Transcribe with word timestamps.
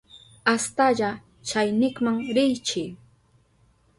Astalla 0.53 1.09
chaynikman 1.47 2.17
riychi. 2.35 2.83